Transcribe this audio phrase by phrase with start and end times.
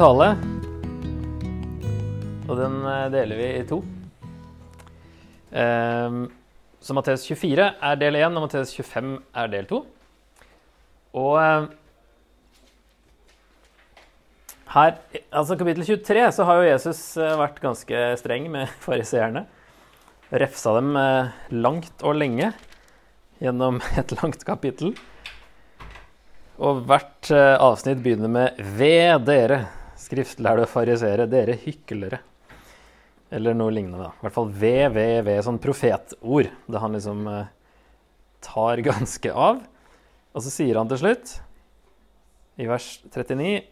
[0.00, 0.30] tale.
[2.48, 3.82] Og den eh, deler vi i to.
[5.52, 6.22] Ehm,
[6.80, 9.10] så Matteus 24 er del 1, og Matteus 25
[9.42, 9.80] er del 2.
[11.20, 11.66] Og eh,
[14.72, 14.96] her,
[15.28, 19.44] altså kapittel 23, så har jo Jesus eh, vært ganske streng med fariseerne.
[20.30, 20.94] Refsa dem
[21.60, 22.52] langt og lenge
[23.42, 24.94] gjennom et langt kapittel.
[26.60, 29.60] Og hvert avsnitt begynner med 'Ved dere,
[30.10, 32.18] skriftlærde farisere, dere hyklere'.
[33.30, 34.02] Eller noe lignende.
[34.02, 34.10] da.
[34.10, 36.50] I hvert fall ved, ved, ved, sånn profetord.
[36.66, 37.46] Det han liksom eh,
[38.42, 39.62] tar ganske av.
[40.34, 41.38] Og så sier han til slutt,
[42.58, 43.62] i vers 39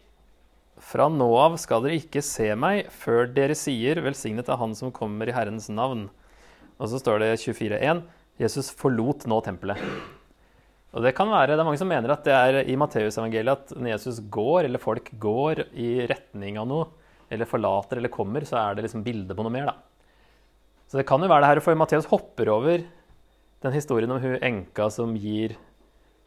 [0.79, 4.93] Fra nå av skal dere ikke se meg før dere sier 'Velsignet er Han som
[4.95, 6.07] kommer i Herrens navn'.
[6.79, 8.01] Og så står det 24.1
[8.39, 9.77] Jesus forlot nå tempelet.
[10.89, 13.75] Og Det kan være, det er mange som mener at det er i Matteusevangeliet at
[13.77, 16.87] når Jesus går, eller folk går i retning av noe,
[17.29, 19.69] eller forlater eller kommer, så er det liksom bilde på noe mer.
[19.69, 19.75] da.
[20.89, 22.81] Så det kan jo være det her, for Matteus hopper over
[23.61, 25.53] den historien om hun enka som gir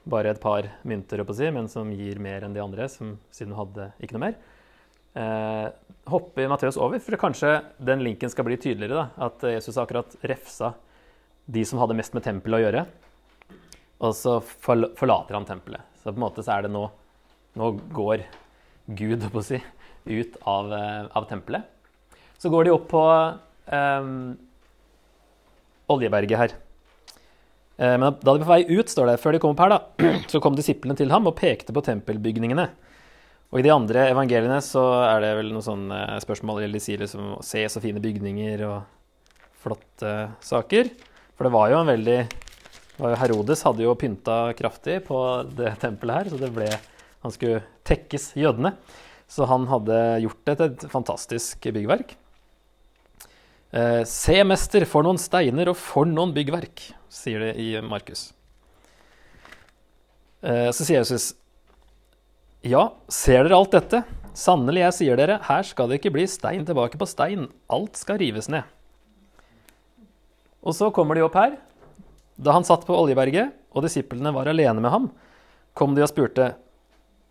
[0.06, 3.54] bare et par mynter, å si, men som gir mer enn de andre, som, siden
[3.54, 4.38] hun hadde ikke noe mer.
[5.18, 5.68] Eh,
[6.12, 9.02] hopper Matteus over, for kanskje den linken skal bli tydeligere.
[9.02, 10.74] da, At Jesus akkurat refsa
[11.50, 12.86] de som hadde mest med tempelet å gjøre.
[14.02, 15.84] Og så forlater han tempelet.
[16.02, 16.88] Så på en måte så er det nå
[17.52, 18.22] Nå går
[18.96, 19.58] Gud å si,
[20.08, 21.66] ut av, eh, av, tempelet.
[22.40, 23.02] Så går de opp på
[23.68, 24.32] um,
[25.92, 26.54] Oljeberget her.
[27.76, 30.08] Eh, men da de på vei ut, står det, før de kom opp her, da,
[30.32, 32.66] så kom disiplene til ham og pekte på tempelbygningene.
[33.52, 37.02] Og i de andre evangeliene så er det vel noen sånne spørsmål eller de sier
[37.04, 38.78] liksom Se så fine bygninger og
[39.60, 40.88] flotte saker.
[41.36, 42.18] For det var jo en veldig
[43.18, 45.18] Herodes hadde jo pynta kraftig på
[45.58, 46.68] det tempelet her, så det ble
[47.22, 48.74] Han skulle tekkes jødene.
[49.30, 52.16] Så han hadde gjort det til et fantastisk byggverk.
[53.72, 58.26] Eh, Se, mester, for noen steiner og for noen byggverk, sier det i Markus.
[60.42, 61.30] Eh, så sier Jesus,
[62.66, 64.02] ja, ser dere alt dette?
[64.36, 67.48] Sannelig, jeg sier dere, her skal det ikke bli stein tilbake på stein.
[67.72, 68.68] Alt skal rives ned.
[70.62, 71.56] Og så kommer de opp her,
[72.36, 75.08] da han satt på Oljeberget og disiplene var alene med ham,
[75.76, 76.54] kom de og spurte,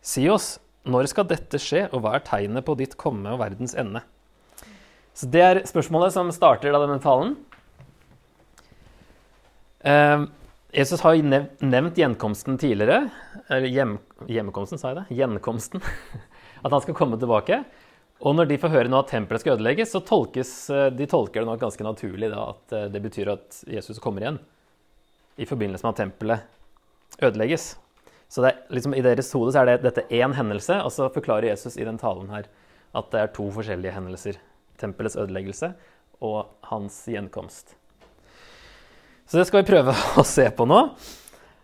[0.01, 0.55] Si oss,
[0.89, 4.01] når skal dette skje, og hva er tegnet på ditt komme og verdens ende?
[5.13, 7.35] Så Det er spørsmålet som starter da denne talen.
[9.85, 10.25] Eh,
[10.73, 13.11] Jesus har nevnt gjenkomsten tidligere.
[13.49, 15.19] Eller hjem, hjemkomsten, sa jeg det?
[15.19, 15.83] Gjenkomsten.
[16.65, 17.61] At han skal komme tilbake.
[18.21, 21.41] Og når de får høre nå at tempelet skal ødelegges, så tolkes, eh, de tolker
[21.41, 24.37] det nok ganske naturlig da, at eh, det betyr at Jesus kommer igjen
[25.37, 27.75] i forbindelse med at tempelet ødelegges.
[28.31, 31.77] Så det, liksom, I deres hode er det dette én hendelse, og så forklarer Jesus
[31.77, 32.47] i den talen her
[32.95, 34.39] at det er to forskjellige hendelser.
[34.79, 35.73] Tempelets ødeleggelse
[36.21, 37.75] og hans gjenkomst.
[39.27, 40.83] Så det skal vi prøve å se på nå.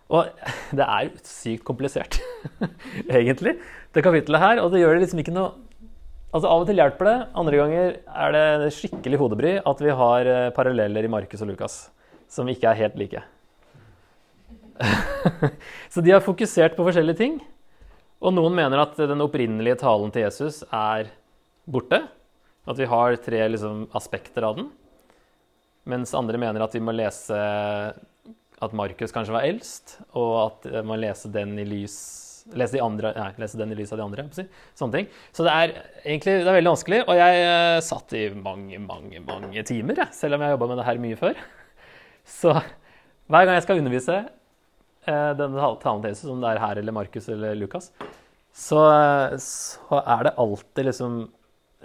[0.08, 0.44] Og
[0.76, 2.22] det er sykt komplisert,
[3.20, 3.58] egentlig,
[3.92, 4.62] det kapittelet her.
[4.64, 5.56] Og det gjør det liksom ikke noe
[6.28, 10.28] Altså Av og til hjelper det, andre ganger er det skikkelig hodebry at vi har
[10.28, 11.78] eh, paralleller i Markus og Lukas
[12.28, 13.22] som ikke er helt like.
[15.94, 17.40] så de har fokusert på forskjellige ting.
[18.18, 21.12] Og noen mener at den opprinnelige talen til Jesus er
[21.70, 22.02] borte.
[22.68, 24.70] At vi har tre liksom, aspekter av den.
[25.88, 27.38] Mens andre mener at vi må lese
[28.58, 31.98] at Markus kanskje var eldst, og at man må lese den i lys
[32.56, 34.26] lese, de andre, nei, lese den i lys av de andre.
[34.78, 35.08] Sånne ting.
[35.36, 35.74] Så det er
[36.06, 37.02] egentlig det er veldig vanskelig.
[37.06, 40.82] Og jeg uh, satt i mange, mange mange timer, selv om jeg har jobba med
[40.82, 41.42] det her mye før.
[42.40, 44.37] Så hver gang jeg skal undervise Eh,
[45.08, 47.92] denne talen til Jesus, om det er her eller Markus eller Lukas,
[48.58, 48.82] så,
[49.40, 51.18] så, er det alltid liksom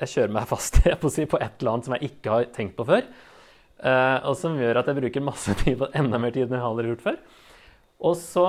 [0.00, 2.74] Jeg kjører meg fast på, si, på et eller annet som jeg ikke har tenkt
[2.78, 3.06] på før.
[3.82, 6.64] Uh, og som gjør at jeg bruker masse tid på enda mer tid enn jeg
[6.64, 7.18] har gjort før.
[8.02, 8.46] Og så,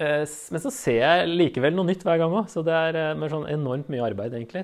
[0.00, 3.90] men så ser jeg likevel noe nytt hver gang òg, så det er sånn enormt
[3.92, 4.62] mye arbeid, egentlig.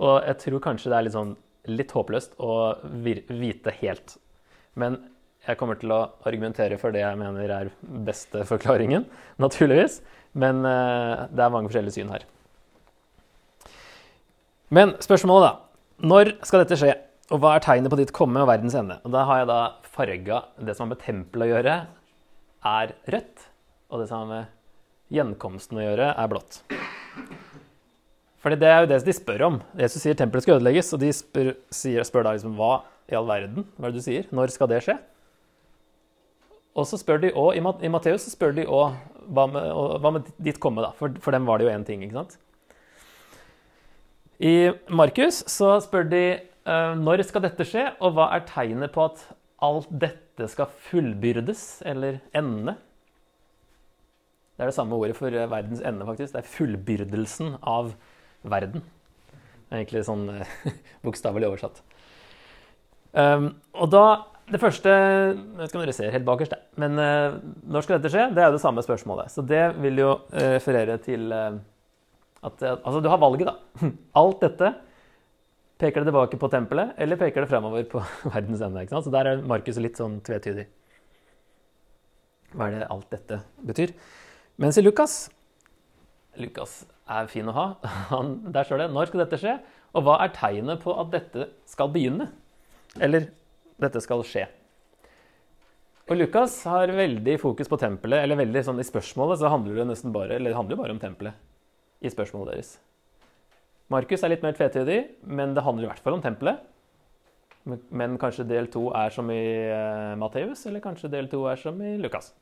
[0.00, 1.34] Og jeg tror kanskje det er litt sånn
[1.70, 4.16] litt håpløst å vite helt.
[4.78, 4.98] Men
[5.42, 7.70] jeg kommer til å argumentere for det jeg mener er
[8.06, 9.08] beste forklaringen,
[9.42, 10.00] naturligvis.
[10.38, 12.24] Men uh, det er mange forskjellige syn her.
[14.72, 16.06] Men spørsmålet, da.
[16.08, 16.94] Når skal dette skje?
[17.32, 18.98] Og hva er tegnet på ditt komme og verdens ende?
[19.04, 19.60] Og Da har jeg da
[19.92, 21.76] farga det som har med tempelet å gjøre,
[22.72, 23.46] er rødt.
[23.92, 26.62] Og det som har med gjenkomsten å gjøre, er blått.
[28.42, 29.60] Fordi det er jo det de spør om.
[29.78, 32.74] Jesus sier tempelet skal ødelegges, og de spør, spør da liksom hva
[33.10, 33.68] i all verden?
[33.76, 34.28] Hva er det du sier?
[34.34, 34.96] Når skal det skje?
[36.72, 38.94] Og så spør de også, I Matteus spør de òg
[39.32, 40.92] hva hva med ditt komme, da?
[40.98, 42.38] For, for dem var det jo én ting, ikke sant?
[44.42, 46.22] I Markus så spør de
[46.66, 49.22] uh, når skal dette skje, og hva er tegnet på at
[49.62, 52.74] alt dette skal fullbyrdes, eller ende?
[54.56, 56.34] Det er det samme ordet for verdens ende, faktisk.
[56.34, 57.94] Det er fullbyrdelsen av
[58.42, 58.82] verden.
[59.30, 60.58] Det er egentlig sånn uh,
[61.06, 61.84] bokstavelig oversatt.
[63.12, 64.04] Um, og da
[64.50, 67.36] det første jeg vet ikke om dere ser helt bakerst, men uh,
[67.70, 68.30] når skal dette skje?
[68.34, 69.30] Det er jo det samme spørsmålet.
[69.32, 71.60] Så det vil jo uh, referere til uh,
[72.42, 73.86] at Altså, du har valget, da.
[74.22, 74.72] Alt dette
[75.82, 77.98] Peker det tilbake på tempelet, eller peker det fremover på
[78.34, 78.84] verdens ende?
[78.86, 80.68] Så der er Markus litt sånn tvetydig.
[82.52, 83.90] Hva er det alt dette betyr?
[84.62, 85.24] Mens i Lukas
[86.38, 87.66] Lukas er fin å ha.
[88.12, 89.58] Han, der står det 'Når skal dette skje?'
[89.92, 92.30] Og hva er tegnet på at dette skal begynne?
[92.96, 93.26] Eller
[93.84, 94.46] dette skal skje.
[96.10, 99.86] Og Lukas har veldig fokus på tempelet, eller veldig sånn i spørsmålet så handler det
[99.92, 101.38] nesten bare, eller det handler bare om tempelet
[102.02, 102.74] i spørsmålet deres.
[103.92, 106.60] Markus er litt mer tvetydig, men det handler i hvert fall om tempelet.
[107.64, 111.78] Men kanskje del to er som i uh, Matteus, eller kanskje del to er som
[111.78, 112.32] i Lukas.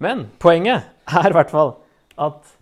[0.00, 1.74] Men poenget er i hvert fall
[2.20, 2.52] at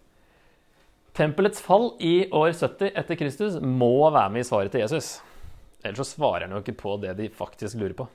[1.18, 5.18] tempelets fall i år 70 etter Kristus må være med i svaret til Jesus.
[5.84, 8.08] Ellers så svarer han jo ikke på det de faktisk lurer på.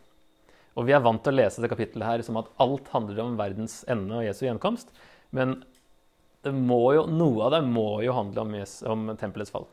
[0.74, 3.38] Og vi er vant til å lese det kapittelet her som at alt handler om
[3.38, 4.90] verdens ende og Jesu gjenkomst.
[5.36, 5.60] Men
[6.44, 9.68] jo, noe av det må jo handle om, Jesus, om tempelets fall.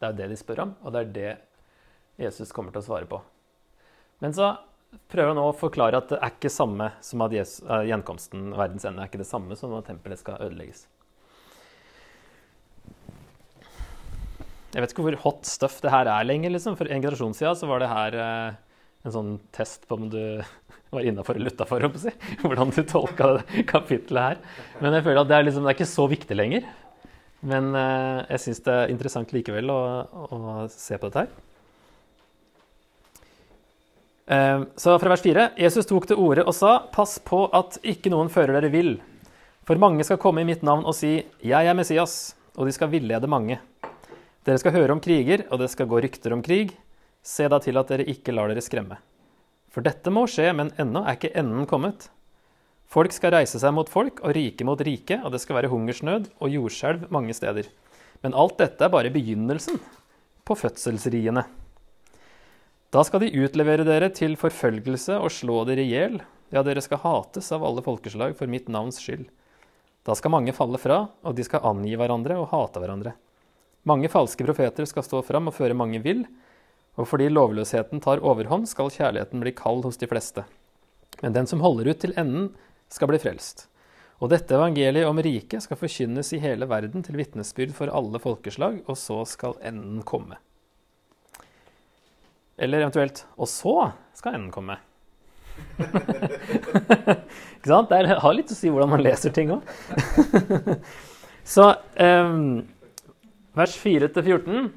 [0.00, 1.32] Det er jo det de spør om, og det er det
[2.20, 3.18] Jesus kommer til å svare på.
[4.22, 4.54] Men så
[5.10, 8.86] prøver han å forklare at det er ikke samme som at Jesus, uh, gjenkomsten, verdens
[8.88, 10.86] ende, er ikke det samme som at tempelet skal ødelegges.
[14.70, 16.52] Jeg vet ikke hvor hot stuff det her er lenger.
[16.54, 16.76] liksom.
[16.78, 18.58] For en generasjon siden så var det her eh,
[19.06, 20.22] en sånn test på om du
[20.94, 21.86] var innafor eller utafor.
[22.00, 22.12] Si.
[22.42, 24.40] Hvordan du tolka det kapitlet her.
[24.82, 26.66] Men jeg føler at det er, liksom, det er ikke så viktig lenger.
[27.40, 29.78] Men eh, jeg syns det er interessant likevel å,
[30.28, 30.40] å,
[30.72, 31.30] se på dette her.
[34.30, 38.12] Eh, så fra vers 4.: Jesus tok til orde og sa, pass på at ikke
[38.12, 38.98] noen fører dere vill.
[39.68, 42.90] For mange skal komme i mitt navn og si, jeg er Messias, og de skal
[42.92, 43.60] villede mange.
[44.44, 46.72] Dere skal høre om kriger, og det skal gå rykter om krig.
[47.22, 48.98] Se da til at dere ikke lar dere skremme.
[49.70, 52.08] For dette må skje, men ennå er ikke enden kommet.
[52.90, 56.32] Folk skal reise seg mot folk og rike mot rike, og det skal være hungersnød
[56.40, 57.68] og jordskjelv mange steder.
[58.24, 59.78] Men alt dette er bare begynnelsen
[60.44, 61.44] på fødselsriene.
[62.90, 66.18] Da skal de utlevere dere til forfølgelse og slå dere i hjel.
[66.50, 69.28] Ja, dere skal hates av alle folkeslag for mitt navns skyld.
[70.02, 73.14] Da skal mange falle fra, og de skal angi hverandre og hate hverandre.
[73.86, 76.24] Mange falske profeter skal stå fram og føre mange vill,
[76.98, 80.44] og fordi lovløsheten tar overhånd, skal kjærligheten bli kald hos de fleste.
[81.22, 82.50] Men den som holder ut til enden,
[82.90, 83.68] skal bli frelst.
[84.20, 88.82] Og dette evangeliet om riket skal forkynnes i hele verden til vitnesbyrd for alle folkeslag,
[88.84, 90.36] og så skal enden komme.
[92.60, 94.76] Eller eventuelt Og så skal enden komme.
[97.56, 97.88] Ikke sant?
[97.88, 99.64] Det har litt å si hvordan man leser ting òg.
[101.54, 102.60] så um,
[103.56, 104.68] Vers 4-14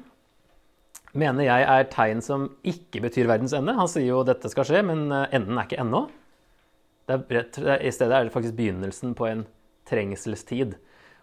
[1.18, 3.76] mener jeg er tegn som ikke betyr verdens ende.
[3.78, 6.06] Han sier jo dette skal skje, men eh, enden er ikke ennå.
[7.04, 9.44] I stedet er det faktisk begynnelsen på en
[9.88, 10.78] trengselstid.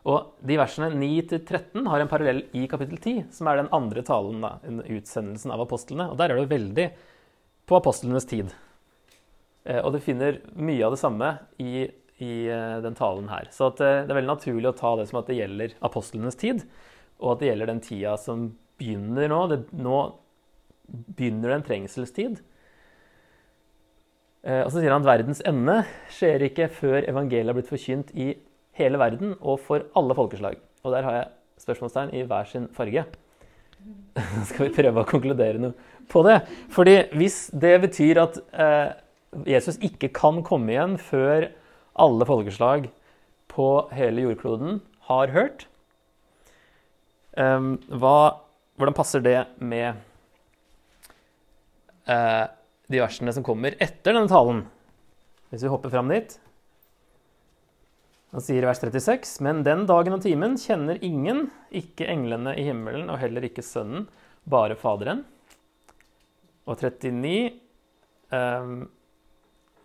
[0.10, 4.42] Og de versene 9-13 har en parallell i kapittel 10, som er den andre talen,
[4.42, 4.56] da,
[4.90, 6.10] utsendelsen av apostlene.
[6.10, 6.88] Og der er det veldig
[7.70, 8.54] på apostlenes tid.
[9.66, 11.88] Eh, og du finner mye av det samme i,
[12.22, 13.50] i eh, den talen her.
[13.54, 16.66] Så det er veldig naturlig å ta det som at det gjelder apostlenes tid
[17.22, 18.50] og at det gjelder den tida som
[18.82, 19.42] begynner nå.
[19.52, 20.00] Det, nå
[21.18, 22.42] begynner det en trengselstid.
[24.42, 28.14] Eh, og så sier han at verdens ende skjer ikke før evangeliet har blitt forkynt
[28.18, 28.34] i
[28.80, 30.60] hele verden og for alle folkeslag.
[30.82, 33.06] Og der har jeg spørsmålstegn i hver sin farge.
[34.50, 36.42] Skal vi prøve å konkludere noe på det?
[36.74, 38.94] Fordi hvis det betyr at eh,
[39.48, 41.52] Jesus ikke kan komme igjen før
[42.02, 42.90] alle folkeslag
[43.52, 45.68] på hele jordkloden har hørt,
[47.40, 48.44] Um, hva,
[48.78, 49.90] hvordan passer det med
[52.10, 52.46] eh,
[52.92, 54.64] de versene som kommer etter denne talen?
[55.52, 56.38] Hvis vi hopper fram dit.
[58.32, 62.64] Han sier i vers 36.: Men den dagen og timen kjenner ingen, ikke englene i
[62.70, 64.08] himmelen og heller ikke Sønnen,
[64.48, 65.26] bare Faderen.
[66.64, 67.34] Og 39
[68.32, 68.74] eh,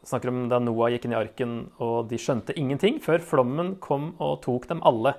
[0.06, 4.12] snakker om da Noah gikk inn i arken, og de skjønte ingenting før flommen kom
[4.22, 5.16] og tok dem alle.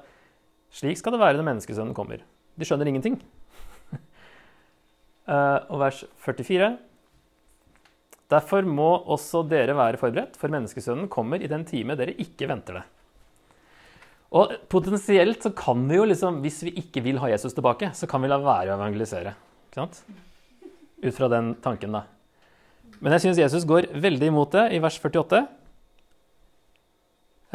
[0.71, 2.23] Slik skal det være når menneskesønnen kommer.
[2.55, 3.19] De skjønner ingenting.
[5.29, 6.73] Uh, og vers 44.
[8.31, 12.81] Derfor må også dere være forberedt, for menneskesønnen kommer i den time dere ikke venter
[12.81, 12.85] det.
[14.35, 18.09] Og potensielt så kan vi jo liksom, hvis vi ikke vil ha Jesus tilbake, så
[18.11, 19.31] kan vi la være å evangelisere.
[19.69, 20.01] Ikke sant?
[20.99, 22.03] Ut fra den tanken, da.
[22.99, 25.45] Men jeg syns Jesus går veldig imot det i vers 48.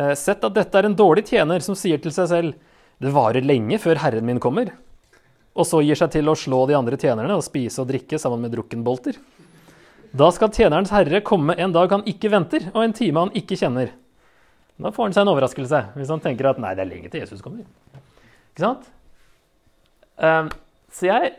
[0.00, 2.70] Eh, Sett at dette er en dårlig tjener som sier til seg selv
[3.02, 4.70] det varer lenge før herren min kommer,
[5.52, 8.40] og så gir seg til å slå de andre tjenerne og spise og drikke sammen
[8.44, 9.18] med drukkenbolter.
[10.12, 13.56] Da skal tjenerens herre komme en dag han ikke venter, og en time han ikke
[13.60, 13.92] kjenner.
[14.80, 17.22] Da får han seg en overraskelse hvis han tenker at nei, det er lenge til
[17.22, 17.64] Jesus kommer.
[18.52, 18.88] Ikke sant?
[20.16, 20.50] Um,
[20.92, 21.32] så jeg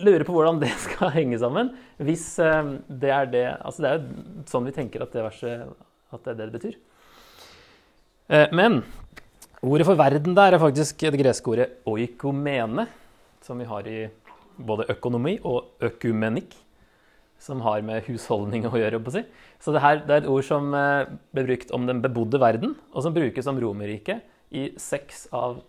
[0.00, 1.72] lurer på hvordan det skal henge sammen.
[2.00, 5.68] Hvis um, det er det Altså det er jo sånn vi tenker at det verset
[6.14, 6.78] at det er det det betyr.
[8.28, 8.82] Uh, men
[9.62, 12.86] ordet for verden der er faktisk det greske ordet oikomene,
[13.42, 14.00] som vi har i
[14.58, 16.56] både økonomi og økumenikk
[17.38, 18.98] som har med husholdning å gjøre.
[18.98, 19.22] Å si.
[19.62, 22.74] Så det, her, det er et ord som eh, ble brukt om den bebodde verden,
[22.92, 25.60] og som brukes om Romerriket i seks av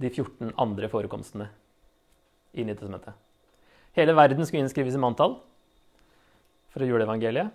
[0.00, 1.48] de 14 andre forekomstene
[2.56, 3.16] i Nytestamentet.
[3.98, 5.36] Hele verden skulle innskrives i manntall
[6.72, 7.50] for å juleevangeliet.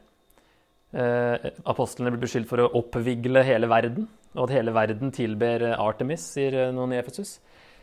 [0.93, 6.25] Eh, apostlene ble beskyldt for å oppvigle hele verden, og at hele verden tilber Artemis,
[6.35, 7.37] sier noen i Efesus.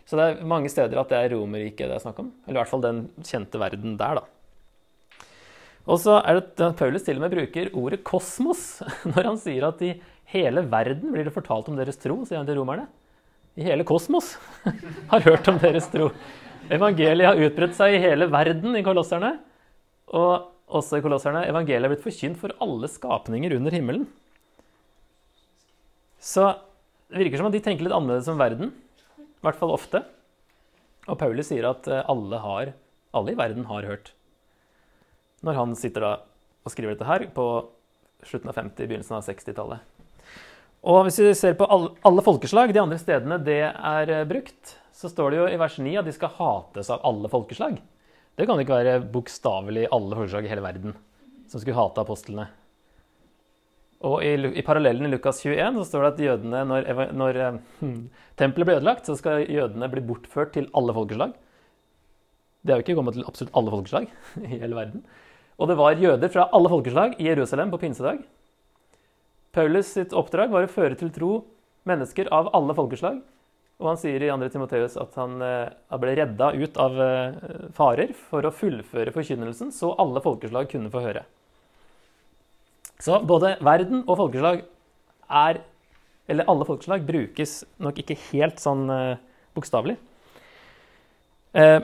[0.08, 2.32] Så det er mange steder at det er Romerriket det er snakk om.
[2.46, 4.24] Eller i hvert fall den kjente verden der, da.
[5.90, 8.64] Og så er det at Paulus til og med bruker ordet kosmos
[9.12, 9.94] når han sier at i
[10.34, 12.88] hele verden blir det fortalt om deres tro, sier han til romerne.
[13.58, 14.36] I hele kosmos
[15.12, 16.10] har hørt om deres tro.
[16.70, 19.34] Evangeliet har utbredt seg i hele verden i kolosserne.
[20.14, 21.42] Og også i kolosserne.
[21.50, 24.06] Evangeliet er blitt forkynt for alle skapninger under himmelen.
[26.20, 26.46] Så
[27.10, 28.72] det virker som at de tenker litt annerledes om verden.
[29.18, 30.04] I hvert fall ofte.
[31.08, 32.72] Og Paulus sier at alle, har,
[33.16, 34.12] alle i verden har hørt
[35.46, 36.10] når han sitter da
[36.60, 37.46] og skriver dette her på
[38.28, 39.86] slutten av 50-, begynnelsen av 60-tallet.
[40.90, 44.76] Og hvis vi ser på alle, alle, folkeslag, de andre stedene det er eh, brukt,
[44.96, 47.78] så står det jo i vers 9 at de skal hates av alle folkeslag.
[48.36, 50.96] Det kan ikke være bokstavelig alle folkeslag i hele verden
[51.50, 52.46] som skulle hate apostlene.
[54.08, 57.38] Og i, i parallellen i Lukas 21 så står det at jødene, når, når
[57.82, 57.98] hmm,
[58.40, 61.34] tempelet blir ødelagt, så skal jødene bli bortført til alle folkeslag.
[62.64, 64.08] Det er jo ikke kommet til absolutt alle folkeslag
[64.46, 65.04] i hele verden.
[65.60, 68.22] Og det var jøder fra alle folkeslag i Jerusalem på pinsedag.
[69.52, 71.32] Paulus sitt oppdrag var å føre til tro
[71.88, 73.18] mennesker av alle folkeslag.
[73.80, 74.48] Og han sier i 2.
[74.52, 77.36] Timoteus at han eh, ble redda ut av eh,
[77.76, 81.24] farer for å fullføre forkynnelsen, så alle folkeslag kunne få høre.
[83.00, 84.64] Så både verden og folkeslag
[85.30, 85.62] er
[86.30, 89.18] Eller alle folkeslag brukes nok ikke helt sånn eh,
[89.56, 89.96] bokstavelig.
[91.58, 91.80] Eh,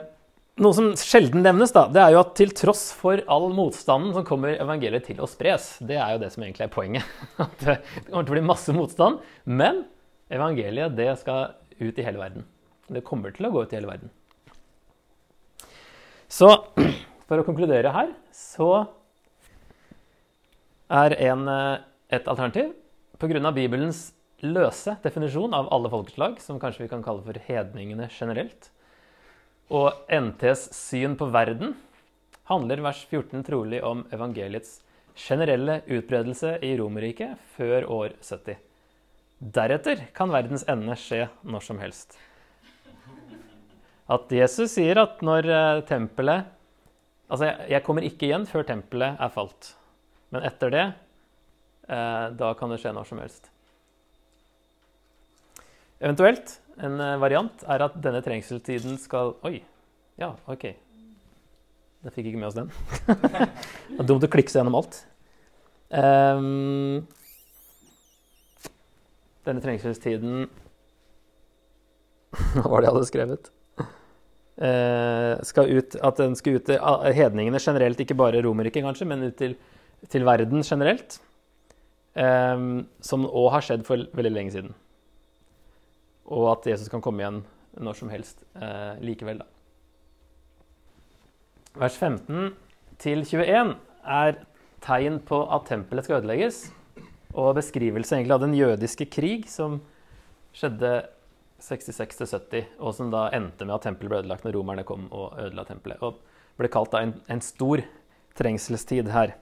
[0.63, 4.23] noe som sjelden nevnes, da, det er jo at til tross for all motstanden som
[4.25, 7.11] kommer evangeliet til å spres, det er jo det som egentlig er poenget.
[7.43, 7.75] At det
[8.07, 9.19] kommer til å bli masse motstand.
[9.43, 9.83] Men
[10.33, 12.47] evangeliet, det skal ut i hele verden.
[12.87, 14.13] Det kommer til å gå ut i hele verden.
[16.31, 16.49] Så
[17.27, 18.87] for å konkludere her, så
[20.89, 21.79] er en, eh,
[22.09, 22.73] et alternativ
[23.19, 23.51] pga.
[23.51, 28.69] Bibelens løse definisjon av alle folkeslag, som kanskje vi kan kalle for hedningene generelt,
[29.69, 31.75] og NTs syn på verden
[32.47, 34.81] handler vers 14 trolig om evangeliets
[35.17, 38.55] generelle utbredelse i Romerriket før år 70.
[39.39, 42.17] Deretter kan verdens ende skje når som helst.
[44.07, 46.53] At Jesus sier at når eh, tempelet
[47.27, 49.73] Altså, jeg kommer ikke igjen før tempelet er falt.
[50.33, 50.85] Men etter det,
[51.87, 53.51] eh, da kan det skje når som helst.
[55.97, 59.61] Eventuelt en eh, variant er at denne trengselstiden skal Oi,
[60.21, 60.69] ja, OK.
[62.05, 62.69] Da fikk ikke med oss den.
[63.07, 64.99] det er dumt å klikke seg gjennom alt.
[65.87, 67.07] Um,
[69.47, 70.49] denne trengselstiden
[72.57, 73.49] Hva var det jeg hadde skrevet?
[74.57, 76.81] Uh, skal ut, at den skal ut til
[77.15, 79.55] hedningene generelt, ikke bare Romerriket kanskje, men ut til,
[80.09, 81.21] til verden generelt.
[82.17, 84.71] Um, som òg har skjedd for veldig lenge siden
[86.27, 87.41] og at Jesus kan komme igjen
[87.77, 89.41] når som helst eh, likevel.
[89.41, 89.47] Da.
[91.77, 92.55] Vers 15
[93.01, 93.75] til 21
[94.17, 94.39] er
[94.83, 96.63] tegn på at tempelet skal ødelegges,
[97.37, 99.79] og beskrivelse egentlig av den jødiske krig som
[100.57, 100.93] skjedde
[101.61, 105.67] 66-70, og som da endte med at tempelet ble ødelagt når romerne kom og ødela
[105.69, 106.01] tempelet.
[106.01, 106.17] Og
[106.57, 107.83] ble kalt da en, en stor
[108.37, 109.35] trengselstid her.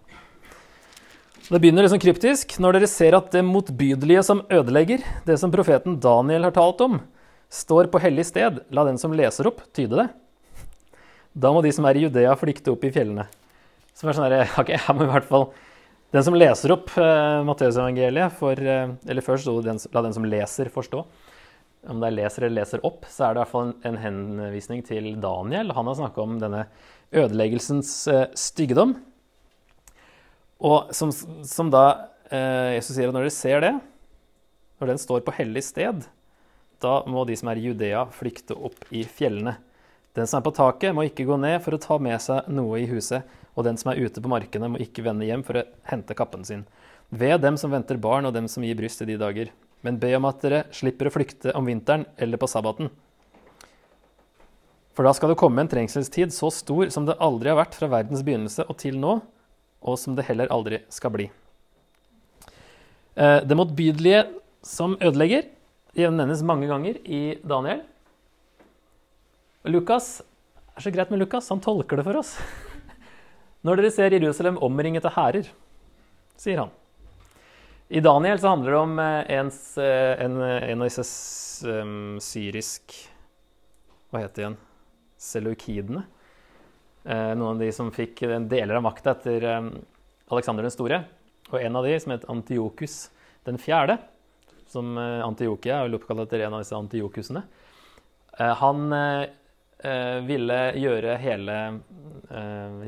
[1.46, 2.56] Det begynner liksom kryptisk.
[2.58, 6.98] Når dere ser at det motbydelige som ødelegger, det som profeten Daniel har talt om,
[7.54, 10.08] står på hellig sted, la den som leser opp, tyde det.
[11.38, 13.28] Da må de som er i Judea, flykte opp i fjellene.
[13.94, 15.48] Som er sånn her, ok, her må i hvert fall
[16.16, 21.06] Den som leser opp uh, Matteusevangeliet for uh, Eller først la den som leser, forstå.
[21.94, 23.98] om det er leser eller leser opp, så er det i hvert fall en, en
[24.02, 25.76] henvisning til Daniel.
[25.78, 26.66] Han har snakka om denne
[27.14, 28.98] ødeleggelsens uh, styggedom.
[30.64, 31.86] Og som, som da
[32.32, 33.74] eh, Jesus sier at når dere ser det,
[34.80, 36.06] når den står på hellig sted,
[36.84, 39.56] da må de som er i Judea, flykte opp i fjellene.
[40.16, 42.80] Den som er på taket, må ikke gå ned for å ta med seg noe
[42.82, 45.66] i huset, og den som er ute på markene, må ikke vende hjem for å
[45.90, 46.66] hente kappen sin.
[47.12, 49.52] Ved dem som venter barn, og dem som gir bryst i de dager.
[49.84, 52.90] Men be om at dere slipper å flykte om vinteren eller på sabbaten.
[54.96, 57.92] For da skal det komme en trengselstid så stor som det aldri har vært fra
[57.92, 59.18] verdens begynnelse og til nå,
[59.86, 61.30] og som det heller aldri skal bli.
[63.16, 64.26] Eh, det motbydelige
[64.66, 65.52] som ødelegger
[65.96, 67.86] nevnes mange ganger i Daniel.
[69.64, 70.20] Lukas
[70.76, 72.36] er så greit med Lukas, han tolker det for oss.
[73.66, 75.48] Når dere ser Jerusalem omringet av hærer,
[76.36, 76.74] sier han.
[77.88, 81.06] I Daniel så handler det om eh, eh, en, en, av disse
[82.26, 82.96] syrisk
[84.10, 84.58] Hva heter det igjen?
[85.22, 86.04] Seluikidene.
[87.06, 91.02] Eh, noen av de som fikk deler av makta etter Alexander Aleksander den store.
[91.52, 92.98] Og en av de, som het Antiokus
[93.46, 94.00] den fjerde,
[94.66, 97.44] som uh, Antiokia er oppkalt etter en av disse antiokusene,
[98.36, 98.96] han
[100.28, 101.54] ville gjøre hele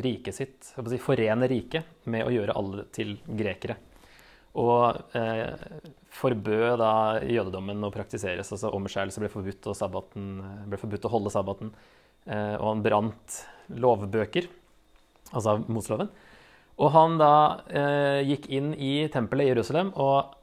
[0.03, 3.77] riket sitt, si, forene riket med å gjøre alle til grekere.
[4.57, 5.53] Og eh,
[6.17, 8.49] forbød da jødedommen å praktiseres.
[8.53, 10.31] altså Omskjærelse ble forbudt, og sabbaten,
[10.69, 11.71] ble forbudt å holde sabbaten.
[12.27, 13.41] Eh, og han brant
[13.71, 14.47] lovbøker,
[15.31, 16.09] altså Mosloven.
[16.77, 17.33] Og han da
[17.71, 20.35] eh, gikk inn i tempelet i Jerusalem og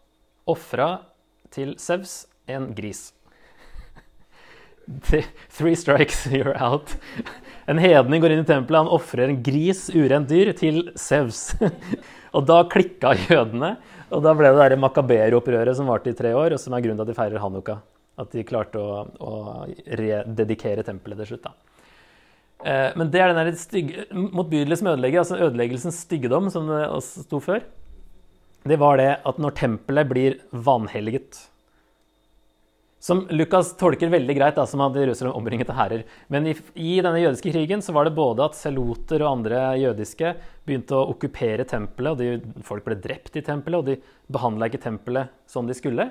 [0.50, 0.96] ofra
[1.54, 3.12] til Sevs en gris.
[5.56, 6.96] Three strikes, you're out.
[7.70, 11.54] En hedning går inn i tempelet, han ofrer en gris, urent dyr, til Sevs.
[12.36, 13.76] Og da klikka jødene.
[14.12, 17.00] Og da ble det det makaberopprøret som varte i tre år, og som er grunnen
[17.00, 17.78] til at de feirer hanukka.
[18.20, 19.34] At de klarte å, å
[19.98, 21.46] rededikere tempelet til slutt.
[21.46, 21.73] da.
[22.62, 27.24] Eh, men det er den stygge, motbydelige som ødelegger, altså ødeleggelsens styggedom, som det også
[27.26, 27.64] sto før.
[28.64, 31.42] Det var det at når tempelet blir vanhelliget
[33.04, 36.06] som Lukas tolker veldig greit, da, som at Jerusalem omringet av hærer.
[36.32, 40.30] Men i, i, denne jødiske krigen så var det både at seloter og andre jødiske
[40.64, 44.80] begynte å okkupere tempelet, og de, folk ble drept i tempelet, og de behandla ikke
[44.86, 46.08] tempelet som de skulle.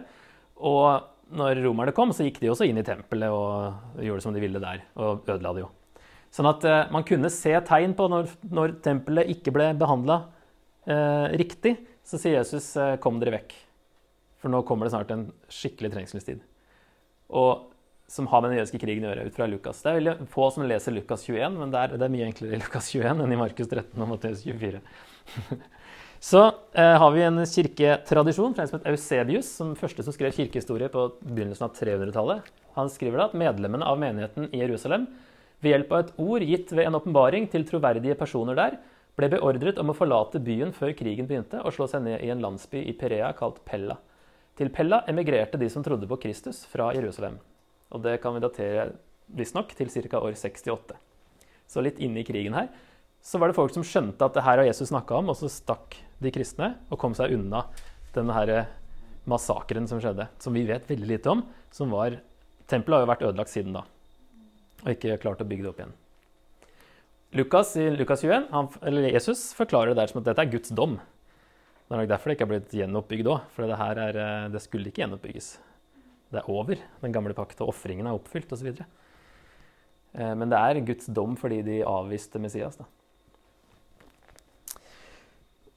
[0.61, 4.45] Og når romerne kom, så gikk de også inn i tempelet og gjorde som de
[4.45, 5.73] ville der, og ødela det jo.
[6.33, 10.23] Sånn at eh, man kunne se tegn på når, når tempelet ikke ble behandla
[10.89, 13.53] eh, riktig, så sier Jesus eh, 'kom dere vekk'.
[14.41, 16.41] For nå kommer det snart en skikkelig trengselstid
[17.33, 17.69] og
[18.07, 19.79] som har med den jødiske krigen å gjøre, ut fra Lukas.
[19.81, 22.57] Det er veldig få som leser Lukas 21, men det er, det er mye enklere
[22.57, 24.81] i Lukas 21 enn i Markus 13 og Matteus 24.
[26.23, 26.41] Så
[26.77, 30.91] eh, har vi en kirketradisjon fra en som het Eusebius, som første som skrev kirkehistorie
[30.93, 32.51] på begynnelsen av 300-tallet.
[32.77, 35.07] Han skriver da at medlemmene av menigheten i Jerusalem
[35.63, 38.77] ved hjelp av et ord gitt ved en åpenbaring til troverdige personer der,
[39.15, 42.41] ble beordret om å forlate byen før krigen begynte, og slå seg ned i en
[42.43, 43.99] landsby i Perea kalt Pella.
[44.57, 47.39] Til Pella emigrerte de som trodde på Kristus, fra Jerusalem.
[47.93, 48.87] Og det kan vi datere
[49.33, 50.19] visstnok til ca.
[50.19, 50.97] år 68.
[51.69, 52.69] Så litt inne i krigen her
[53.23, 55.47] så var det folk som skjønte at det her har Jesus snakka om, og så
[55.47, 57.63] stakk de kristne og kom seg unna
[58.13, 58.51] denne her
[59.29, 61.45] massakren som skjedde, som vi vet veldig lite om.
[61.71, 62.19] som var,
[62.67, 63.85] Tempelet har jo vært ødelagt siden da,
[64.83, 65.95] og ikke klart å bygge det opp igjen.
[67.33, 70.73] Lukas i Lukas 21, han, eller Jesus forklarer det der som at dette er Guds
[70.75, 70.99] dom.
[71.87, 73.47] Det er nok derfor det ikke har blitt gjenoppbygd òg.
[73.55, 75.47] For det her er, eh, det skulle ikke gjenoppbygges.
[76.33, 76.77] Det er over.
[77.01, 78.69] Den gamle pakt og ofringen er oppfylt osv.
[78.77, 82.77] Eh, men det er Guds dom fordi de avviste Messias.
[82.77, 82.85] Da.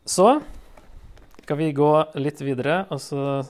[0.06, 0.28] Så
[1.42, 2.86] skal vi gå litt videre.
[2.90, 3.46] og så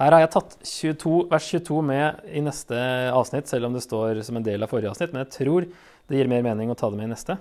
[0.00, 2.76] her har jeg tatt 22, vers 22 med i neste
[3.12, 5.12] avsnitt, selv om det står som en del av forrige avsnitt.
[5.12, 7.36] Men jeg tror det gir mer mening å ta det med i neste.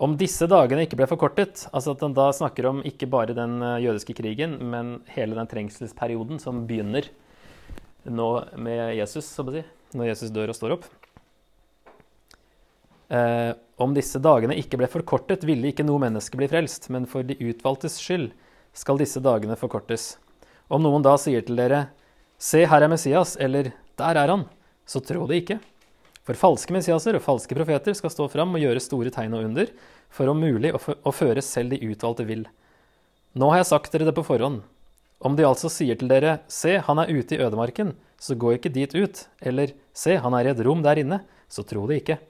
[0.00, 3.58] Om disse dagene ikke ble forkortet, altså at han da snakker om ikke bare den
[3.60, 7.10] eh, jødiske krigen, men hele den trengselsperioden som begynner
[8.08, 10.88] nå med Jesus, si, når Jesus dør og står opp.
[13.12, 17.26] Eh, om disse dagene ikke ble forkortet, ville ikke noe menneske bli frelst, men for
[17.26, 18.30] de utvalgtes skyld
[18.72, 20.14] skal disse dagene forkortes.
[20.70, 21.88] Om noen da sier til dere,
[22.40, 24.46] Se, her er Messias, eller Der er han,
[24.88, 25.58] så tro det ikke.
[26.24, 29.68] For falske messiaser og falske profeter skal stå fram og gjøre store tegn og under,
[30.08, 32.46] for om mulig å føre selv de utvalgte vill.
[33.36, 34.62] Nå har jeg sagt dere det på forhånd.
[35.20, 38.72] Om de altså sier til dere, se, han er ute i ødemarken, så gå ikke
[38.72, 42.20] dit ut, eller se, han er i et rom der inne, så tro det ikke.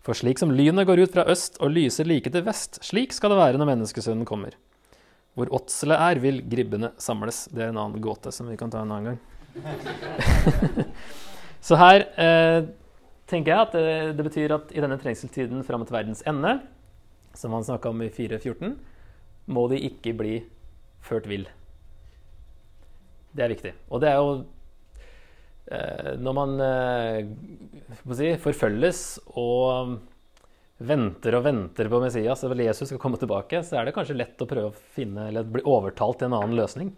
[0.00, 3.34] For slik som lynet går ut fra øst og lyser like til vest, slik skal
[3.34, 4.56] det være når menneskesønnen kommer.
[5.38, 7.44] Hvor åtselet er, vil gribbene samles.
[7.52, 9.20] Det er en annen gåte som vi kan ta en annen gang.
[11.66, 12.64] Så her eh,
[13.30, 16.56] tenker jeg at det, det, betyr at i denne trengselstiden fram til verdens ende,
[17.36, 18.74] som han snakka om i 4.14,
[19.50, 20.38] må de ikke bli
[21.04, 21.46] ført vill.
[23.36, 23.74] Det er viktig.
[23.90, 24.30] Og det er jo
[25.70, 27.20] eh, Når man eh,
[28.18, 29.04] si, forfølges
[29.38, 29.98] og
[30.80, 34.40] venter og venter på Messias, eller Jesus skal komme tilbake, så er det kanskje lett
[34.40, 36.92] å prøve å finne, eller bli overtalt til en annen løsning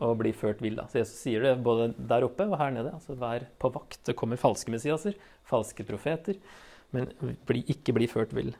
[0.00, 0.78] og bli ført vill.
[0.88, 2.94] Så Jesus sier det både der oppe og her nede.
[2.96, 4.00] altså Vær på vakt.
[4.06, 5.16] Det kommer falske Messiaser,
[5.48, 6.38] falske profeter.
[6.94, 7.10] Men
[7.46, 8.54] bli, ikke bli ført vill.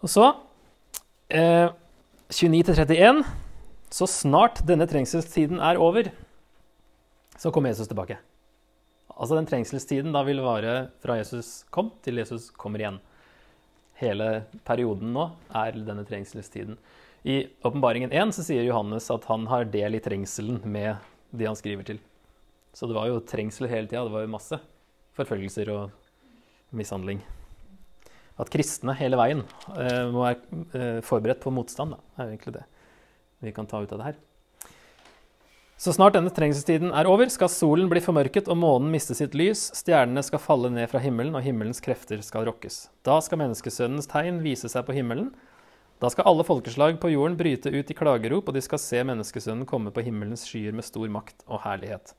[0.00, 0.30] Og så
[1.28, 1.68] eh,
[2.32, 3.20] 29-31.
[3.92, 6.08] Så snart denne trengselstiden er over,
[7.38, 8.16] så kommer Jesus tilbake.
[9.16, 12.98] Altså den trengselstiden da vil vare fra Jesus kom til Jesus kommer igjen.
[13.96, 16.76] Hele perioden nå er denne trengselstiden.
[17.26, 21.00] I Åpenbaringen 1 så sier Johannes at han har del i trengselen med
[21.32, 22.02] de han skriver til.
[22.76, 24.04] Så det var jo trengsel hele tida.
[24.04, 24.60] Det var jo masse
[25.16, 27.24] forfølgelser og mishandling.
[28.36, 29.40] At kristne hele veien
[29.80, 32.66] eh, må være eh, forberedt på motstand, da, er egentlig det
[33.44, 34.20] vi kan ta ut av det her.
[35.76, 39.66] Så snart denne trengselstiden er over, skal solen bli formørket og månen miste sitt lys,
[39.76, 42.86] stjernene skal falle ned fra himmelen, og himmelens krefter skal rokkes.
[43.04, 45.34] Da skal menneskesønnens tegn vise seg på himmelen.
[46.00, 49.68] Da skal alle folkeslag på jorden bryte ut i klagerop, og de skal se menneskesønnen
[49.68, 52.14] komme på himmelens skyer med stor makt og herlighet.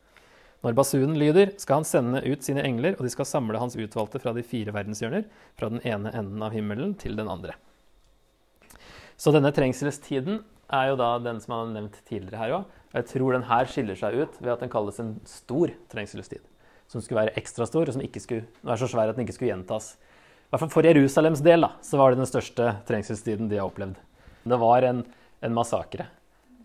[0.66, 4.22] Når basunen lyder, skal han sende ut sine engler, og de skal samle hans utvalgte
[4.22, 5.26] fra de fire verdenshjørner,
[5.58, 7.58] fra den ene enden av himmelen til den andre.
[9.18, 12.76] Så denne trengselstiden er jo da den som jeg har nevnt tidligere her òg.
[12.98, 16.44] Jeg tror den her skiller seg ut ved at den kalles en stor trengselstid.
[16.88, 19.36] Som skulle være ekstra stor, og som ikke skulle være så svær at den ikke
[19.36, 19.96] skulle gjentas.
[20.48, 23.68] I hvert fall For Jerusalems del da, så var det den største trengselstiden de har
[23.68, 23.98] opplevd.
[24.48, 25.02] Det var en,
[25.44, 26.08] en massakre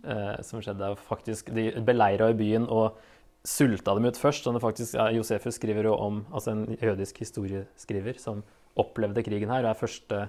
[0.07, 0.93] eh, som skjedde.
[1.09, 3.01] faktisk, De beleira i byen og
[3.43, 4.45] sulta dem ut først.
[4.45, 8.45] som det faktisk, ja, Josefus skriver jo om, altså en jødisk historieskriver som
[8.79, 9.65] opplevde krigen her.
[9.65, 10.29] og er første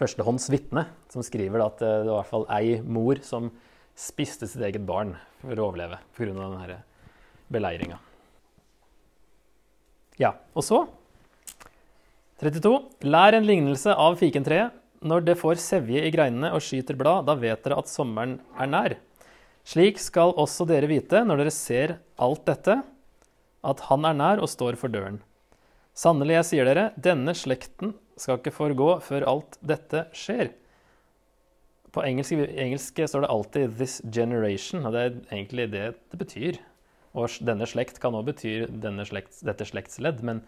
[0.00, 3.50] førstehånds vitne som skriver at det var i hvert fall ei mor som
[3.98, 6.32] spiste sitt eget barn for å overleve pga.
[6.32, 6.80] denne
[7.52, 7.98] beleiringa.
[10.20, 10.84] Ja, og så
[12.42, 12.72] 32.
[13.06, 14.78] Lær en lignelse av fikentreet.
[15.02, 18.68] Når det får sevje i greinene og skyter blad, da vet dere at sommeren er
[18.70, 18.94] nær.
[19.66, 22.76] Slik skal også dere vite, når dere ser alt dette,
[23.62, 25.20] at han er nær og står for døren.
[25.94, 30.52] Sannelig, jeg sier dere, denne slekten skal ikke forgå før alt dette skjer.
[31.92, 36.58] På engelsk, engelsk, står det alltid 'this generation', og det er egentlig det det betyr.
[37.14, 38.64] Og denne slekt kan òg bety
[39.04, 40.40] slekt, dette slektsledd, men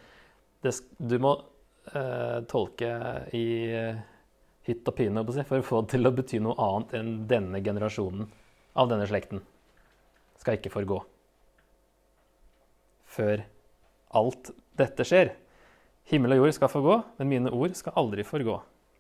[0.62, 1.36] det, du må
[1.92, 4.00] eh, tolke i eh,
[4.64, 8.30] hytt og pine for å få det til å bety noe annet enn denne generasjonen
[8.74, 9.42] av denne slekten.
[10.40, 11.02] Skal ikke forgå.
[13.04, 13.44] Før
[14.16, 15.34] alt dette skjer.
[16.10, 18.58] Himmel og jord skal forgå, men mine ord skal aldri forgå.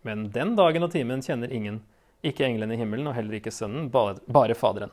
[0.08, 1.82] Men den dagen og timen kjenner ingen,
[2.24, 4.92] ikke englene i himmelen og heller ikke Sønnen, bare, Faderen.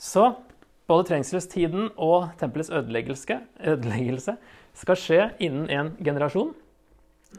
[0.00, 0.30] Så
[0.88, 4.36] både trengselstiden og tempelets ødeleggelse, ødeleggelse
[4.80, 6.54] skal skje innen en generasjon.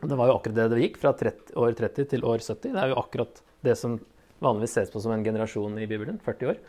[0.01, 2.71] Det var jo akkurat det det gikk, fra 30, år 30 til år 70.
[2.73, 3.99] Det er jo akkurat det som
[4.43, 6.21] vanligvis ses på som en generasjon i Bibelen.
[6.25, 6.62] 40 år.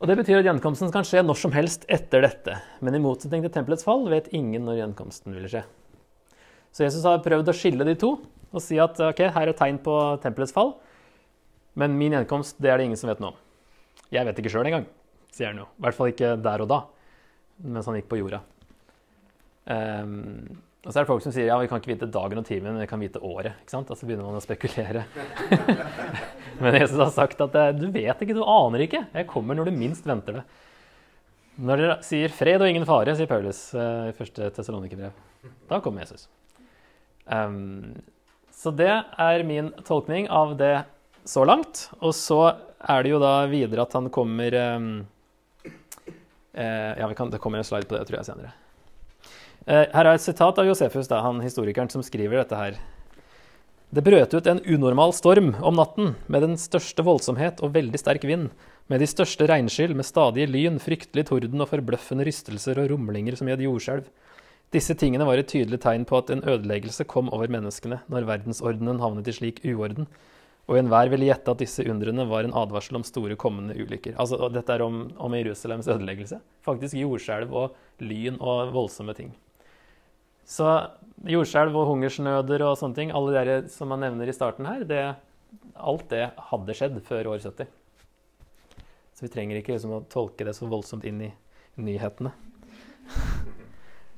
[0.00, 2.54] Og Det betyr at gjenkomsten kan skje når som helst etter dette.
[2.80, 5.66] Men i motsetning til tempelets fall vet ingen når gjenkomsten vil skje.
[6.70, 8.14] Så Jesus har prøvd å skille de to
[8.50, 10.72] og si at ok, her er tegn på tempelets fall,
[11.78, 13.36] men min gjenkomst det er det ingen som vet noe om.
[14.10, 14.88] Jeg vet ikke sjøl engang,
[15.30, 15.68] sier han jo.
[15.70, 16.80] I hvert fall ikke der og da,
[17.62, 18.40] mens han gikk på jorda.
[19.70, 22.46] Um, og så er det folk som sier ja, vi kan ikke vite dagen og
[22.48, 23.60] timen, men vi kan vite året.
[23.60, 23.90] ikke sant?
[23.92, 25.04] Og så begynner man å spekulere.
[26.62, 29.04] men Jesus har sagt at du vet ikke, du aner ikke.
[29.12, 30.44] Jeg kommer når du minst venter det.
[31.60, 35.12] Når dere sier 'fred og ingen fare', sier Paulus eh, i første Tessalonikerbrev,
[35.68, 36.30] da kommer Jesus.
[37.26, 37.98] Um,
[38.54, 40.82] så det er min tolkning av det
[41.28, 41.88] så langt.
[42.00, 42.40] Og så
[42.80, 44.88] er det jo da videre at han kommer um,
[46.56, 48.54] uh, Ja, kan, det kommer en slide på det, tror jeg, senere.
[49.66, 52.80] Uh, her er et sitat av Josefus, da, han historikeren som skriver dette her.
[53.90, 58.22] Det brøt ut en unormal storm om natten, med den største voldsomhet og veldig sterk
[58.28, 58.52] vind,
[58.86, 63.50] med de største regnskyll, med stadige lyn, fryktelig torden og forbløffende rystelser og rumlinger som
[63.50, 64.06] i et jordskjelv.
[64.70, 69.00] Disse tingene var et tydelig tegn på at en ødeleggelse kom over menneskene når verdensordenen
[69.02, 70.06] havnet i slik uorden,
[70.70, 74.14] og enhver ville gjette at disse undrene var en advarsel om store kommende ulykker.
[74.22, 76.38] Altså, dette er om, om Jerusalems ødeleggelse.
[76.62, 77.74] Faktisk jordskjelv og
[78.06, 79.32] lyn og voldsomme ting.
[80.46, 80.68] Så
[81.26, 85.02] jordskjelv og hungersnøder og sånne ting, alle de som man nevner i starten her, det,
[85.74, 87.66] alt det hadde skjedd før år 70.
[89.18, 91.32] Så vi trenger ikke liksom, å tolke det så voldsomt inn i
[91.82, 92.30] nyhetene.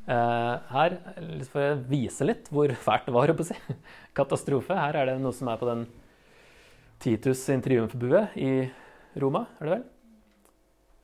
[0.03, 0.97] Uh, her,
[1.53, 3.55] for å vise litt hvor fælt det var, å si.
[4.19, 4.75] katastrofe.
[4.75, 5.85] Her er det noe som er på den
[7.03, 8.51] Titus sin i
[9.19, 9.85] Roma, er det vel?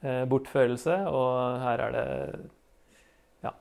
[0.03, 2.05] Uh, bortførelse, og her er det
[3.47, 3.55] ja,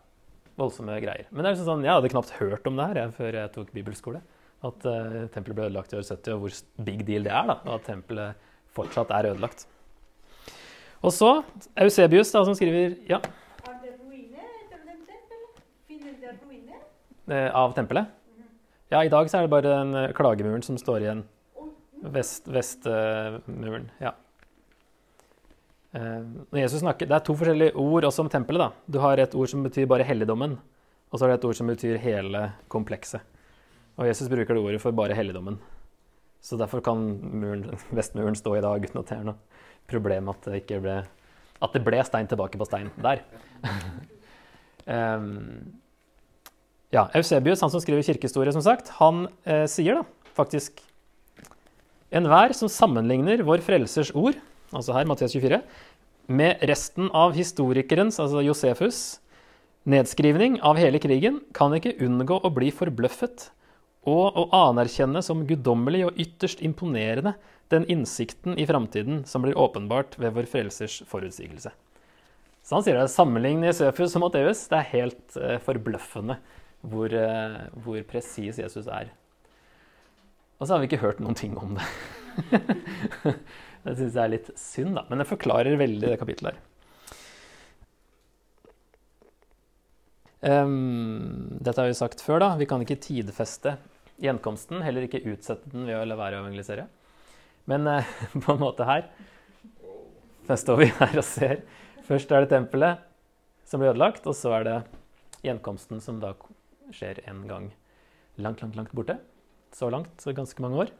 [0.58, 1.30] voldsomme greier.
[1.30, 3.74] Men det er sånn, jeg hadde knapt hørt om det her jeg, før jeg tok
[3.78, 4.26] bibelskole.
[4.66, 7.50] At uh, tempelet ble ødelagt i år 70, og hvor big deal det er.
[7.50, 9.68] da, Og at tempelet fortsatt er ødelagt.
[11.06, 11.44] Og så
[11.78, 13.22] Eusebius, da, som skriver ja,
[16.28, 18.14] Eh, av tempelet?
[18.88, 21.26] Ja, i dag så er det bare den eh, klagemuren som står igjen.
[21.98, 22.54] Vestmuren.
[22.56, 24.14] Vest, uh, ja.
[25.98, 28.60] Når Jesus snakker, Det er to forskjellige ord også om tempelet.
[28.60, 28.72] da.
[28.86, 30.60] Du har et ord som betyr bare helligdommen,
[31.12, 33.22] og så har du et ord som betyr hele komplekset.
[33.98, 35.58] Og Jesus bruker det ordet for bare helligdommen.
[36.40, 39.36] Så derfor kan muren, vestmuren stå i dag uten at det er noe
[39.88, 41.02] problem at det, ikke ble,
[41.62, 43.24] at det ble stein tilbake på stein der.
[44.86, 45.74] um,
[46.96, 50.06] Ja, Eusebius, han som skriver kirkehistorie, som sagt, han eh, sier da
[50.38, 50.84] faktisk
[52.16, 54.38] Enhver som sammenligner vår frelsers ord,
[54.72, 55.58] altså her Mathias 24,
[56.32, 59.02] med resten av historikerens, altså Josefus,
[59.84, 63.50] nedskrivning av hele krigen, kan ikke unngå å bli forbløffet
[64.08, 67.34] og å anerkjenne som guddommelig og ytterst imponerende
[67.74, 71.74] den innsikten i framtiden som blir åpenbart ved vår frelsers forutsigelse.
[72.64, 73.10] Så han sier det.
[73.12, 74.66] Sammenlign Josefus og Matteus.
[74.72, 76.40] Det er helt eh, forbløffende
[76.92, 79.12] hvor, uh, hvor presis Jesus er.
[80.58, 81.86] Og så har vi ikke hørt noen ting om det.
[83.84, 85.06] det syns jeg er litt synd, da.
[85.10, 86.64] Men det forklarer veldig det kapittelet her.
[90.38, 92.50] Um, dette har vi sagt før, da.
[92.58, 93.78] Vi kan ikke tidfeste
[94.22, 94.82] gjenkomsten.
[94.86, 96.88] Heller ikke utsette den ved å la være å evangelisere.
[97.70, 99.10] Men uh, på en måte her
[100.48, 101.66] Der står vi her og ser.
[102.08, 103.04] Først er det tempelet
[103.68, 104.76] som blir ødelagt, og så er det
[105.44, 106.32] gjenkomsten som da
[106.96, 107.70] skjer en gang
[108.38, 109.18] langt, langt, langt borte.
[109.76, 110.92] Så langt, så ganske mange år.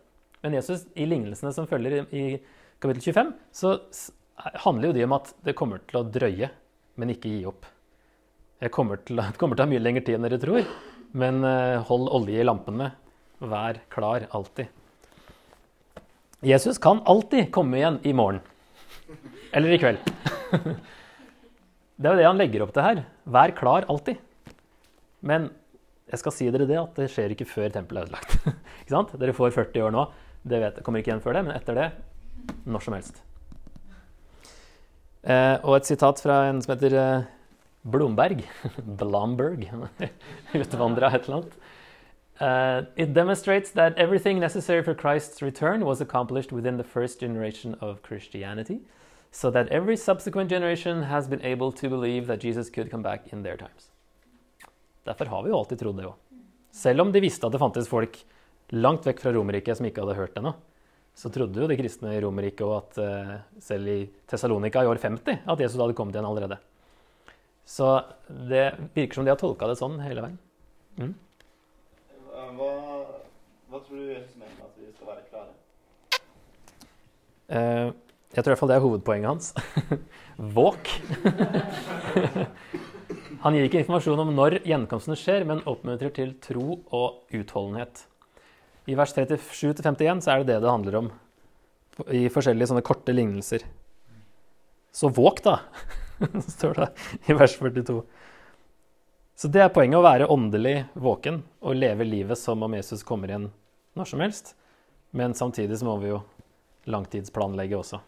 [0.44, 2.24] Men Jesus, i lignelsene som følger i
[2.82, 3.74] kapittel 25, så
[4.64, 6.50] handler jo de om at det kommer til å drøye,
[6.98, 7.66] men ikke gi opp.
[8.58, 8.98] Det kommer
[9.38, 10.66] kommer til å ha mye lengre tid enn dere tror,
[11.14, 12.88] men eh, hold olje i lampene.
[13.38, 14.72] Vær klar alltid.
[16.42, 18.42] Jesus kan alltid komme igjen i morgen.
[19.54, 20.02] Eller i kveld.
[21.98, 23.00] Det er jo det han legger opp til her.
[23.26, 24.20] Vær klar alltid.
[25.26, 25.48] Men
[26.08, 28.38] jeg skal si dere det at det skjer ikke før tempelet er ødelagt.
[28.82, 29.16] ikke sant?
[29.20, 30.06] Dere får 40 år nå.
[30.48, 31.88] Det vet, kommer ikke igjen før det, men etter det
[32.68, 33.24] når som helst.
[35.28, 37.26] Eh, og et sitat fra en som heter eh,
[37.84, 38.46] Blomberg.
[39.02, 39.68] Blomberg.
[40.62, 41.58] Utvandra et eller annet.
[42.40, 47.76] Uh, it demonstrates that everything necessary for Christ's return was accomplished within the first generation
[47.82, 48.82] of Christianity,
[49.32, 53.34] so that every subsequent generation has been able to believe that Jesus could come back
[53.34, 53.90] in their times.
[55.08, 56.16] Derfor har vi jo alltid trodd det òg.
[56.76, 58.14] Selv om de visste at det fantes folk
[58.76, 60.54] langt vekk fra Romerriket som ikke hadde hørt det ennå,
[61.18, 65.00] så trodde jo de kristne i Romerriket òg at uh, selv i Tessalonika i år
[65.02, 66.58] 50 at Jesus hadde kommet igjen allerede.
[67.68, 67.88] Så
[68.28, 70.38] det virker som de har tolka det sånn hele veien.
[71.00, 71.14] Mm.
[72.58, 72.72] Hva,
[73.72, 75.52] hva, tror du Jesus mener med at vi skal være klare?
[77.48, 77.88] Uh,
[78.36, 79.46] jeg tror i hvert fall det er hovedpoenget hans.
[80.60, 80.84] Våk!
[83.48, 88.02] Han gir ikke informasjon om når gjenkomsten skjer, men oppmuntrer til tro og utholdenhet.
[88.92, 91.06] I vers 37-51 så er det det det handler om
[92.12, 93.64] i forskjellige sånne korte lignelser.
[94.92, 95.62] Så våk, da,
[96.58, 96.88] står det
[97.32, 98.02] i vers 42.
[99.40, 103.32] Så det er poenget, å være åndelig våken og leve livet som om Jesus kommer
[103.32, 103.46] igjen
[103.96, 104.52] når som helst.
[105.16, 106.20] Men samtidig så må vi jo
[106.92, 108.02] langtidsplanlegge også.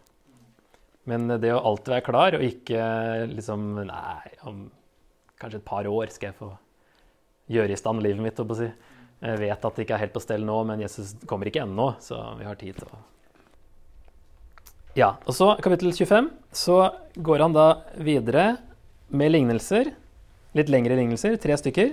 [1.08, 2.84] Men det å alltid være klar og ikke
[3.32, 4.68] liksom Nei, om
[5.40, 6.50] kanskje et par år skal jeg få
[7.50, 8.40] gjøre i stand livet mitt.
[8.58, 8.68] Si.
[9.20, 11.92] Jeg vet at det ikke er helt på stell nå, men Jesus kommer ikke ennå,
[12.00, 13.00] så vi har tid til å
[14.98, 16.30] Ja, og så kapittel 25.
[16.56, 16.76] Så
[17.14, 18.56] går han da videre
[19.10, 19.92] med lignelser,
[20.56, 21.92] litt lengre lignelser, tre stykker,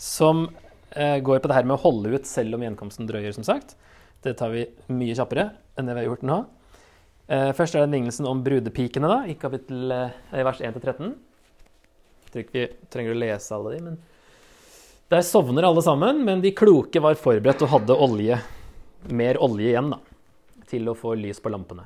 [0.00, 0.48] som
[0.90, 3.76] eh, går på det her med å holde ut selv om gjenkomsten drøyer, som sagt.
[4.24, 6.40] Det tar vi mye kjappere enn det vi har gjort nå.
[7.28, 11.14] Eh, først er det lignelsen om brudepikene, da, i, kapittel, eh, i vers 1-13
[12.42, 14.02] ikke vi trenger å lese alle de, men
[15.12, 18.38] Der sovner alle sammen, men de kloke var forberedt og hadde olje,
[19.12, 19.98] mer olje igjen, da,
[20.66, 21.84] til å få lys på lampene.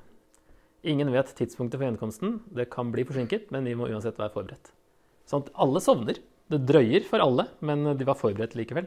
[0.86, 2.38] Ingen vet tidspunktet for gjenkomsten.
[2.54, 4.70] Det kan bli forsinket, men vi må uansett være forberedt.
[5.28, 6.22] Sånn at alle sovner.
[6.48, 8.86] Det drøyer for alle, men de var forberedt likevel.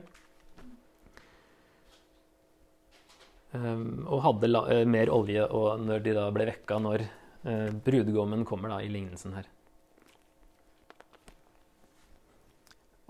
[3.51, 7.03] Um, og hadde uh, mer olje og når de da ble vekka når
[7.43, 9.47] Eh, brudgommen kommer da i lignelsen her.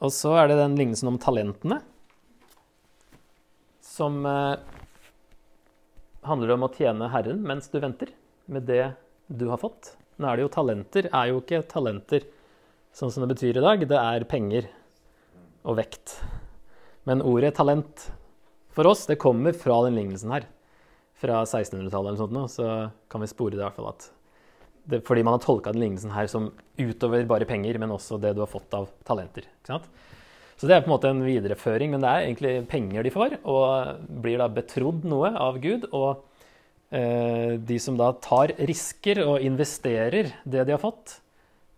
[0.02, 1.80] Og så er det den lignelsen om talentene,
[3.86, 4.58] som eh,
[6.26, 8.14] handler om å tjene Herren mens du venter
[8.50, 8.94] med det
[9.28, 9.94] du har fått.
[10.18, 12.26] Nå er det jo talenter, er jo ikke talenter
[12.98, 13.86] sånn som det betyr i dag.
[13.88, 14.70] Det er penger
[15.68, 16.18] og vekt.
[17.10, 18.08] Men ordet talent
[18.74, 20.48] for oss, det kommer fra den lignelsen her.
[21.22, 22.68] Fra 1600-tallet eller sånt nå, så
[23.12, 24.10] kan vi spore det i hvert fall at
[24.84, 28.34] det, Fordi man har tolka den lignelsen her som utover bare penger, men også det
[28.36, 29.46] du har fått av talenter.
[30.58, 33.38] Så det er på en måte en videreføring, men det er egentlig penger de får,
[33.50, 35.88] og blir da betrodd noe av Gud.
[35.90, 36.22] Og
[36.94, 41.18] eh, de som da tar risker og investerer det de har fått,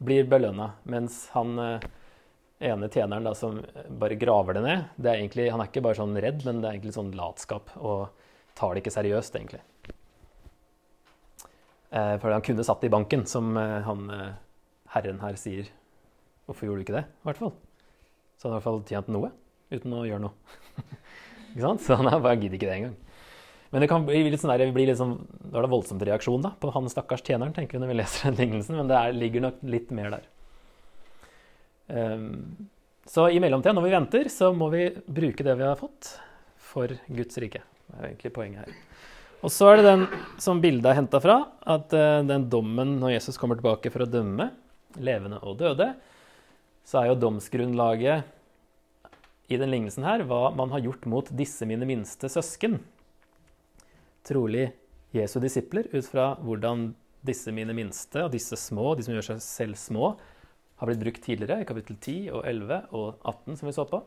[0.04, 0.74] blir belønna.
[0.92, 1.88] Mens han eh,
[2.74, 6.00] ene tjeneren da, som bare graver det ned, det er egentlig, han er ikke bare
[6.00, 7.72] sånn redd, men det er egentlig sånn latskap.
[7.80, 8.10] Og
[8.60, 9.64] tar det ikke seriøst, egentlig.
[11.94, 14.34] Eh, for han kunne satt i banken, som eh, han eh,
[14.96, 15.70] herren her sier.
[16.48, 17.54] Hvorfor gjorde du ikke det, i hvert fall?
[18.38, 19.30] Så han i hvert fall tjent noe
[19.74, 20.58] uten å gjøre noe.
[21.54, 21.84] ikke sant?
[21.86, 22.98] Så han bare gidder ikke det engang.
[23.74, 25.16] Men det kan bli litt sånn der, bli litt sånn,
[25.48, 28.30] da er det voldsomt reaksjon da, på han stakkars tjeneren, tenker vi når vi leser
[28.30, 30.28] den lignelsen, men det er, ligger nok litt mer der.
[31.94, 32.70] Um,
[33.10, 36.16] så i mellomtida, når vi venter, så må vi bruke det vi har fått,
[36.74, 37.64] for Guds rike.
[37.90, 38.78] Det er egentlig poenget her.
[39.44, 40.04] Og så er det den
[40.42, 44.10] som bildet er henta fra, at uh, den dommen når Jesus kommer tilbake for å
[44.10, 44.50] dømme
[45.04, 45.90] levende og døde,
[46.88, 48.24] så er jo domsgrunnlaget
[49.52, 52.80] i den lignelsen her hva man har gjort mot disse mine minste søsken.
[54.24, 54.70] Trolig
[55.14, 59.44] Jesu disipler, ut fra hvordan disse mine minste og disse små, de som gjør seg
[59.44, 60.14] selv små,
[60.80, 64.02] har blitt brukt tidligere i kapittel 10 og 11 og 18, som vi så på.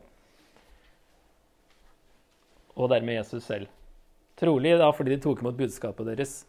[2.77, 3.71] Og dermed Jesus selv.
[4.37, 6.39] Trolig da fordi de tok imot budskapet deres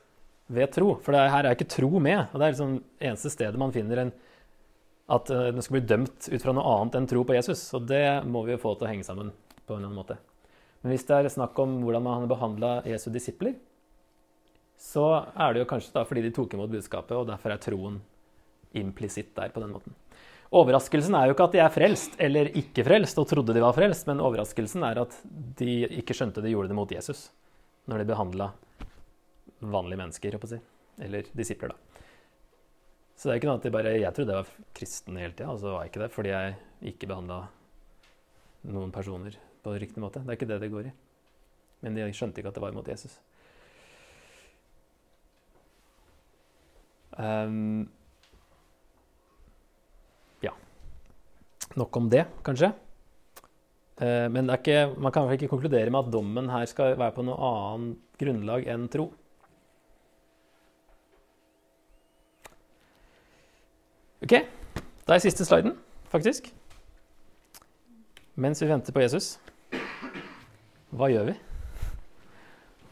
[0.52, 0.94] ved tro.
[1.04, 2.26] For det her er ikke tro med.
[2.32, 4.12] og Det er liksom eneste stedet man finner en,
[5.08, 7.62] at uh, den skal bli dømt ut fra noe annet enn tro på Jesus.
[7.76, 9.32] Og det må vi jo få til å henge sammen
[9.64, 10.18] på en eller annen måte.
[10.82, 13.56] Men hvis det er snakk om hvordan man har behandla Jesu disipler,
[14.78, 17.96] så er det jo kanskje da fordi de tok imot budskapet, og derfor er troen
[18.78, 19.96] implisitt der på den måten.
[20.54, 23.74] Overraskelsen er jo ikke at de er frelst eller ikke frelst og trodde de var
[23.76, 25.18] frelst, men overraskelsen er at
[25.58, 27.26] de ikke skjønte de gjorde det mot Jesus
[27.88, 28.50] når de behandla
[29.64, 30.58] vanlige mennesker, si.
[31.02, 32.04] eller disipler, da.
[33.18, 35.50] Så det er ikke noe at de bare Jeg trodde jeg var kristen hele tida,
[35.50, 36.58] og så var jeg ikke det fordi jeg
[36.92, 37.38] ikke behandla
[38.68, 40.22] noen personer på riktig måte.
[40.22, 40.92] Det er ikke det det går i.
[41.82, 43.18] Men de skjønte ikke at det var imot Jesus.
[47.18, 47.88] Um,
[50.44, 50.52] ja.
[51.74, 52.70] Nok om det, kanskje.
[53.98, 57.38] Uh, men ikke, man kan ikke konkludere med at dommen her skal være på noe
[57.48, 59.08] annet grunnlag enn tro.
[64.22, 64.34] OK.
[65.06, 65.76] Da er siste sliden,
[66.12, 66.50] faktisk.
[68.38, 69.32] Mens vi venter på Jesus,
[70.94, 71.34] hva gjør vi?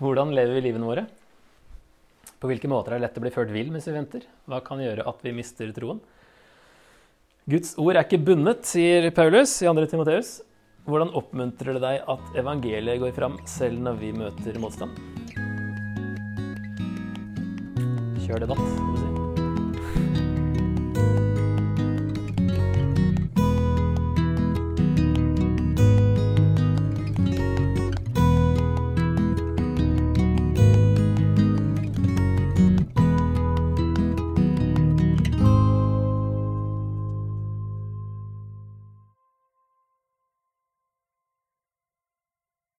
[0.00, 1.06] Hvordan lever vi livene våre?
[2.36, 4.26] På hvilke måter er det lett å bli ført vill mens vi venter?
[4.44, 6.02] Hva kan gjøre at vi mister troen?
[7.46, 9.86] Guds ord er ikke bundet, sier Paulus i 2.
[9.92, 10.32] Timoteus.
[10.86, 14.94] Hvordan oppmuntrer det deg at evangeliet går fram selv når vi møter motstand?
[18.22, 19.05] Kjør debatt.